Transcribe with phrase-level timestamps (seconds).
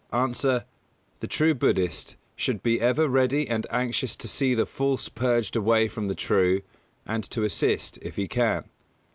[0.45, 0.65] _A.
[1.19, 5.87] The true Buddhist should be ever ready and anxious to see the false purged away
[5.87, 6.63] from the true,
[7.05, 8.67] and to assist, if he can.